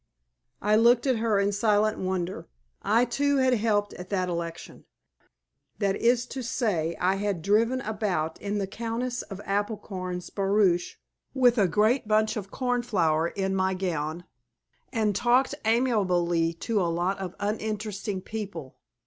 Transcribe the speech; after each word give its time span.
I 0.63 0.77
looked 0.77 1.05
at 1.05 1.17
her 1.17 1.39
in 1.39 1.51
silent 1.51 1.99
wonder. 1.99 2.47
I, 2.81 3.05
too, 3.05 3.37
had 3.37 3.53
helped 3.53 3.93
at 3.93 4.09
that 4.09 4.29
election 4.29 4.85
that 5.77 5.95
is 5.95 6.25
to 6.25 6.41
say, 6.41 6.95
I 6.99 7.17
had 7.17 7.43
driven 7.43 7.81
about 7.81 8.41
in 8.41 8.57
the 8.57 8.65
Countess 8.65 9.21
of 9.21 9.39
Applecorn's 9.45 10.31
barouche 10.31 10.95
with 11.35 11.59
a 11.59 11.67
great 11.67 12.07
bunch 12.07 12.35
of 12.35 12.49
cornflower 12.49 13.27
in 13.27 13.53
my 13.55 13.75
gown, 13.75 14.23
and 14.91 15.15
talked 15.15 15.53
amiably 15.65 16.53
to 16.55 16.81
a 16.81 16.89
lot 16.89 17.19
of 17.19 17.35
uninteresting 17.39 18.21
people. 18.21 18.79